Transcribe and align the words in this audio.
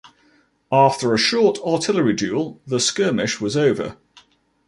After 0.71 1.13
a 1.13 1.17
short 1.19 1.59
artillery 1.59 2.13
duel 2.13 2.59
the 2.65 2.79
skirmish 2.79 3.39
was 3.39 3.55
over. 3.55 3.97